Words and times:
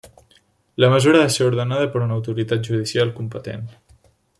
La 0.83 0.89
mesura 0.93 1.19
ha 1.19 1.25
de 1.27 1.35
ser 1.35 1.45
ordenada 1.49 1.91
per 1.97 2.03
una 2.07 2.19
autoritat 2.21 2.67
judicial 2.71 3.17
competent. 3.23 3.67